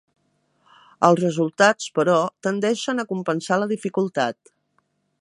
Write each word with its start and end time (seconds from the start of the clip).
Els 1.07 1.21
resultats, 1.25 1.91
però, 1.99 2.17
tendeixen 2.49 3.05
a 3.05 3.09
compensar 3.15 3.61
la 3.65 3.69
dificultat. 3.77 4.55